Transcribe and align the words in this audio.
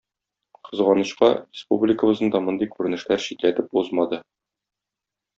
Кызганычка, 0.67 1.27
республикабызны 1.57 2.29
да 2.35 2.41
мондый 2.45 2.69
күренешләр 2.77 3.21
читләтеп 3.27 3.77
узмады. 3.83 4.21